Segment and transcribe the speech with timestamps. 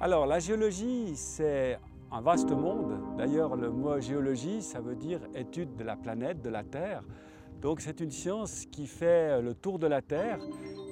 [0.00, 1.76] Alors la géologie, c'est
[2.12, 3.00] un vaste monde.
[3.16, 7.02] D'ailleurs, le mot géologie, ça veut dire étude de la planète, de la Terre.
[7.60, 10.38] Donc c'est une science qui fait le tour de la Terre,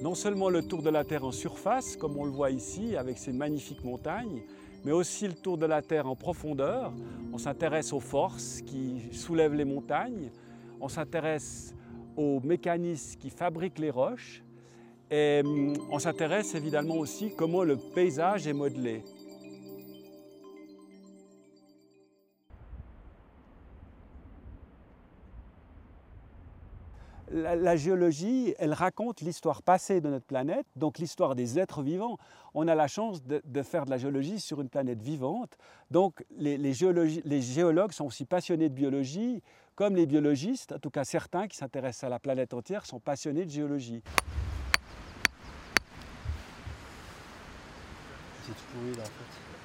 [0.03, 3.17] non seulement le tour de la Terre en surface, comme on le voit ici avec
[3.19, 4.43] ces magnifiques montagnes,
[4.85, 6.93] mais aussi le tour de la Terre en profondeur.
[7.33, 10.33] On s'intéresse aux forces qui soulèvent les montagnes,
[10.81, 11.77] on s'intéresse
[12.17, 14.43] aux mécanismes qui fabriquent les roches,
[15.11, 19.03] et hum, on s'intéresse évidemment aussi comment le paysage est modelé.
[27.33, 32.19] La, géologie, elle raconte l'histoire passée de notre planète, donc l'histoire des êtres vivants.
[32.55, 35.59] On a la chance de, faire de la géologie sur une planète vivante.
[35.91, 39.43] Donc les géologues sont aussi passionnés de biologie,
[39.75, 43.45] comme les biologistes, en tout cas certains qui s'intéressent à la planète entière sont passionnés
[43.45, 44.03] de géologie.
[48.47, 49.57] Tout pourri là en fait.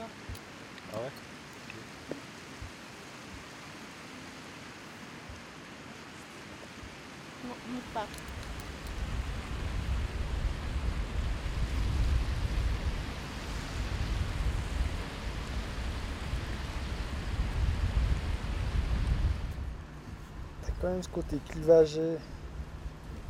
[0.00, 0.04] Ah.
[0.94, 1.10] Ah ouais?
[7.44, 8.06] Non, non pas.
[20.80, 22.16] Quand même ce côté clivagé,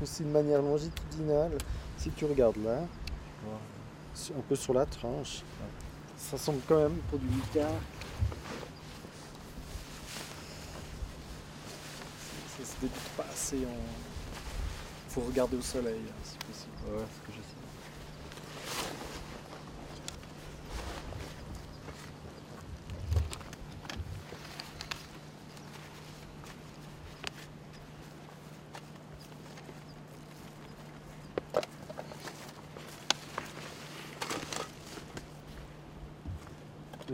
[0.03, 1.56] aussi de manière longitudinale.
[1.97, 2.81] Si tu regardes là,
[4.36, 5.42] un peu sur la tranche,
[6.16, 7.69] ça semble quand même pour du mica.
[12.59, 15.10] Ça se débute pas assez en.
[15.10, 16.72] faut regarder au soleil, hein, si possible.
[16.88, 17.42] Ouais, ce que je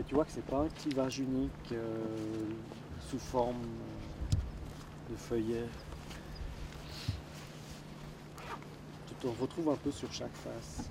[0.07, 2.05] tu vois que c'est pas un clivage unique euh,
[3.09, 3.61] sous forme
[5.09, 5.65] de feuillet.
[9.07, 10.89] Tu te retrouves un peu sur chaque face.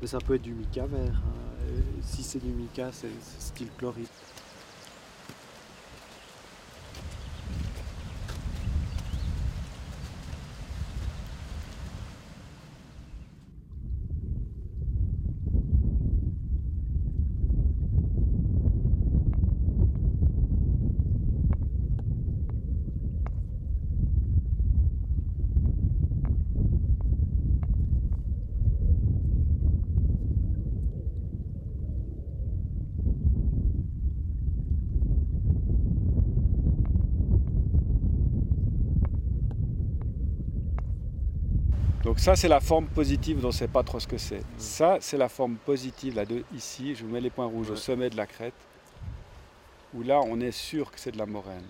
[0.00, 1.00] Mais ça peut être du mica vert.
[1.14, 1.66] hein.
[1.68, 3.08] Et Si c'est du mica, c'est
[3.38, 4.08] style chlorite.
[42.04, 44.42] Donc ça, c'est la forme positive dont on ne sait pas trop ce que c'est.
[44.56, 47.76] Ça, c'est la forme positive, là, de, ici, je vous mets les points rouges au
[47.76, 48.54] sommet de la crête,
[49.94, 51.64] où là, on est sûr que c'est de la moraine.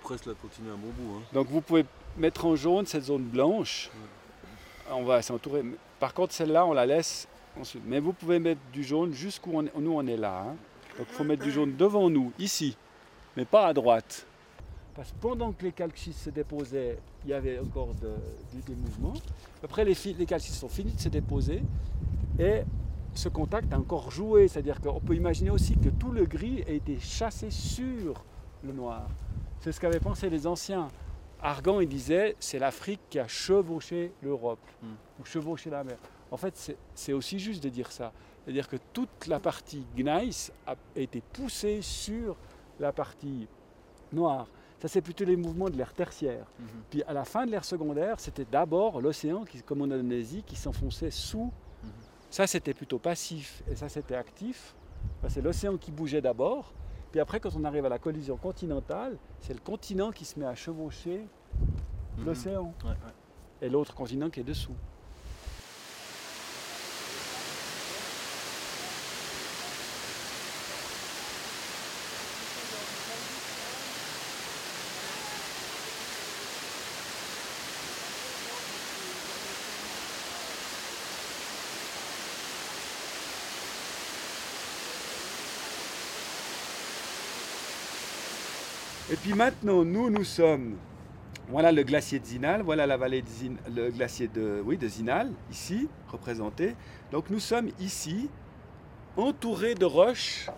[0.00, 1.16] On presse la continue à mon bout.
[1.18, 1.22] Hein.
[1.32, 1.84] Donc vous pouvez
[2.16, 3.90] mettre en jaune cette zone blanche.
[4.90, 5.62] On va s'entourer.
[5.98, 7.26] Par contre, celle-là, on la laisse
[7.58, 7.82] ensuite.
[7.86, 10.44] Mais vous pouvez mettre du jaune jusqu'où nous on est là.
[10.46, 10.56] hein.
[10.98, 12.76] Donc il faut mettre du jaune devant nous, ici,
[13.36, 14.26] mais pas à droite.
[14.94, 18.14] Parce que pendant que les calchistes se déposaient, il y avait encore de-
[18.52, 19.14] du- des mouvements.
[19.62, 21.62] Après, les, les calchistes ont fini de se déposer
[22.38, 22.62] et
[23.14, 24.46] ce contact a encore joué.
[24.48, 28.22] C'est-à-dire qu'on peut imaginer aussi que tout le gris a été chassé sur
[28.62, 29.08] le noir.
[29.60, 30.88] C'est ce qu'avaient pensé les anciens.
[31.42, 34.94] Argan, il disait, c'est l'Afrique qui a chevauché l'Europe, Hmm.
[35.20, 35.96] ou chevauché la mer.
[36.30, 38.12] En fait, c'est aussi juste de dire ça.
[38.44, 42.36] C'est-à-dire que toute la partie gneiss a été poussée sur
[42.80, 43.46] la partie
[44.12, 44.46] noire.
[44.84, 46.44] Ça, c'est plutôt les mouvements de l'ère tertiaire.
[46.58, 46.66] Mhm.
[46.90, 51.10] Puis à la fin de l'ère secondaire, c'était d'abord l'océan, comme en Indonésie, qui s'enfonçait
[51.10, 51.50] sous.
[51.82, 51.90] Mhm.
[52.28, 54.74] Ça, c'était plutôt passif, et ça, c'était actif.
[55.28, 56.74] C'est l'océan qui bougeait d'abord.
[57.12, 60.44] Puis après, quand on arrive à la collision continentale, c'est le continent qui se met
[60.44, 61.26] à chevaucher
[62.18, 62.26] Mhm.
[62.26, 62.74] l'océan.
[62.84, 62.96] Ouais, ouais.
[63.62, 64.74] et l'autre continent qui est dessous.
[89.12, 90.76] Et puis maintenant, nous, nous sommes.
[91.48, 94.88] Voilà le glacier de Zinal, voilà la vallée de Zin- le glacier de, oui, de
[94.88, 96.74] Zinal, ici, représenté.
[97.12, 98.30] Donc nous sommes ici,
[99.18, 100.48] entourés de roches,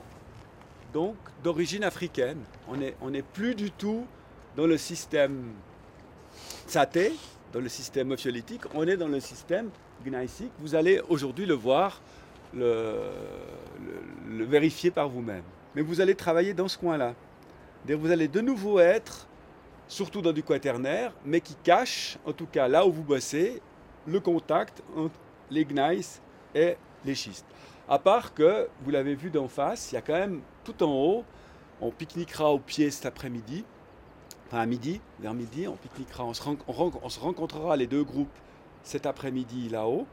[0.92, 2.38] donc d'origine africaine.
[2.68, 4.06] On n'est on n'est plus du tout
[4.56, 5.42] dans le système
[6.68, 7.12] Tsaté,
[7.52, 9.70] dans le système ophiolitique, on est dans le système
[10.04, 10.52] gneissique.
[10.60, 12.00] Vous allez aujourd'hui le voir,
[12.54, 13.10] le
[14.44, 15.42] vérifier par vous-même.
[15.74, 17.14] Mais vous allez travailler dans ce coin-là.
[17.94, 19.28] Vous allez de nouveau être,
[19.86, 23.62] surtout dans du quaternaire, mais qui cache, en tout cas là où vous bossez,
[24.06, 25.14] le contact entre
[25.50, 26.20] les gneiss
[26.54, 27.46] et les schistes.
[27.88, 30.90] À part que, vous l'avez vu d'en face, il y a quand même tout en
[30.92, 31.24] haut,
[31.80, 33.64] on pique-niquera au pied cet après-midi,
[34.48, 37.76] enfin à midi, vers midi, on pique-niquera, on se, ren- on ren- on se rencontrera
[37.76, 38.36] les deux groupes
[38.82, 40.06] cet après-midi là-haut.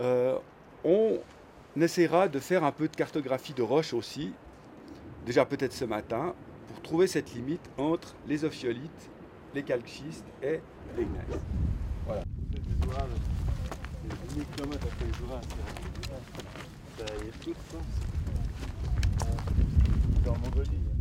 [0.00, 0.36] Euh,
[0.84, 1.18] on
[1.80, 4.32] essaiera de faire un peu de cartographie de roches aussi,
[5.24, 6.34] déjà peut-être ce matin,
[6.68, 9.10] pour trouver cette limite entre les ophiolites,
[9.54, 10.60] les calchistes et
[10.96, 11.40] les gneiss.
[20.26, 20.95] Mongolie.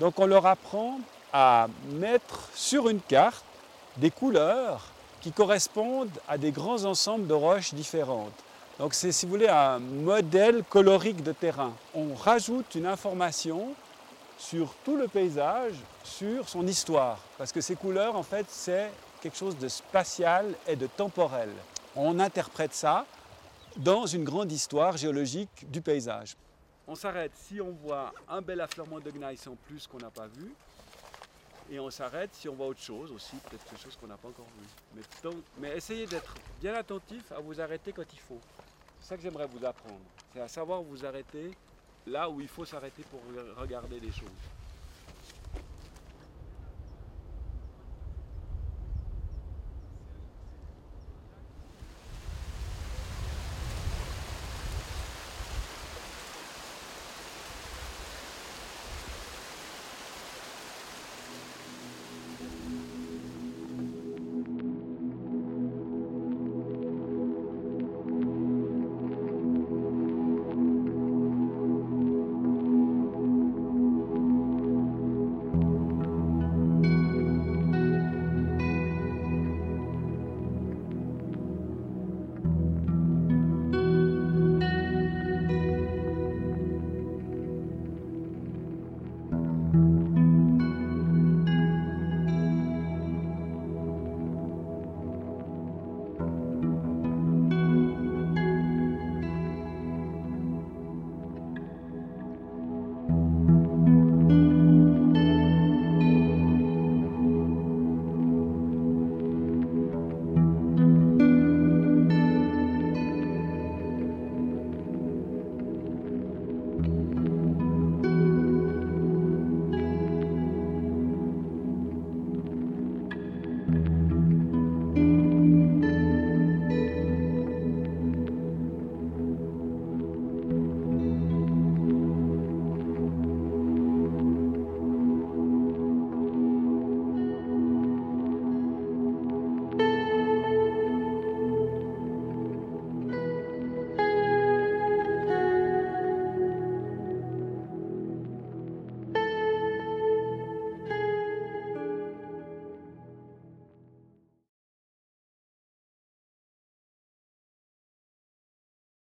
[0.00, 1.00] Donc on leur apprend
[1.32, 3.44] à mettre sur une carte
[3.96, 4.86] des couleurs
[5.20, 8.32] qui correspondent à des grands ensembles de roches différentes.
[8.78, 11.72] Donc c'est, si vous voulez, un modèle colorique de terrain.
[11.94, 13.74] On rajoute une information
[14.38, 15.74] sur tout le paysage,
[16.04, 17.18] sur son histoire.
[17.36, 18.90] Parce que ces couleurs, en fait, c'est
[19.20, 21.50] quelque chose de spatial et de temporel.
[21.96, 23.04] On interprète ça
[23.76, 26.36] dans une grande histoire géologique du paysage.
[26.88, 30.26] On s'arrête si on voit un bel affleurement de gneiss en plus qu'on n'a pas
[30.26, 30.50] vu.
[31.70, 34.28] Et on s'arrête si on voit autre chose aussi, peut-être quelque chose qu'on n'a pas
[34.28, 35.02] encore vu.
[35.58, 38.40] Mais, essayez d'être bien attentif à vous arrêter quand il faut.
[39.00, 40.00] C'est ça que j'aimerais vous apprendre.
[40.32, 41.50] C'est à savoir vous arrêter
[42.06, 44.28] là où il faut s'arrêter pour re- regarder les choses.